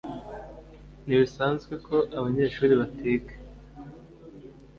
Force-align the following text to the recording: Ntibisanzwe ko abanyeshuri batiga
Ntibisanzwe 1.05 1.73
ko 1.87 1.95
abanyeshuri 2.17 2.73
batiga 2.81 3.33